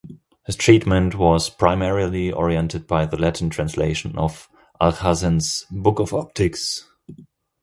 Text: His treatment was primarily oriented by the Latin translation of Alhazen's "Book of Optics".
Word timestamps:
His 0.47 0.55
treatment 0.55 1.13
was 1.13 1.51
primarily 1.51 2.31
oriented 2.31 2.87
by 2.87 3.05
the 3.05 3.17
Latin 3.19 3.51
translation 3.51 4.17
of 4.17 4.49
Alhazen's 4.81 5.67
"Book 5.69 5.99
of 5.99 6.11
Optics". 6.11 6.87